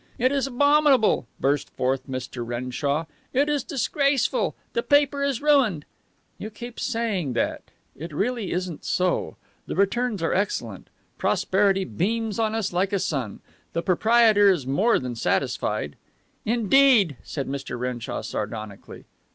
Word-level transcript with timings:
"It 0.17 0.31
is 0.31 0.47
abominable," 0.47 1.27
burst 1.39 1.69
forth 1.69 2.07
Mr. 2.09 2.43
Renshaw. 2.43 3.05
"It 3.33 3.47
is 3.47 3.63
disgraceful. 3.63 4.55
The 4.73 4.81
paper 4.81 5.21
is 5.23 5.43
ruined." 5.43 5.85
"You 6.39 6.49
keep 6.49 6.79
saying 6.79 7.33
that. 7.33 7.61
It 7.95 8.11
really 8.11 8.51
isn't 8.51 8.83
so. 8.83 9.35
The 9.67 9.75
returns 9.75 10.23
are 10.23 10.33
excellent. 10.33 10.87
Prosperity 11.19 11.85
beams 11.85 12.39
on 12.39 12.55
us 12.55 12.73
like 12.73 12.93
a 12.93 12.97
sun. 12.97 13.41
The 13.73 13.83
proprietor 13.83 14.49
is 14.49 14.65
more 14.65 14.97
than 14.97 15.15
satisfied." 15.15 15.97
"Indeed!" 16.45 17.17
said 17.21 17.47
Mr. 17.47 17.77
Renshaw 17.77 18.21
sardonically. 18.23 19.05